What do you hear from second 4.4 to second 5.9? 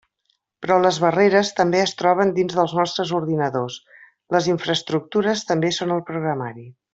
infraestructures també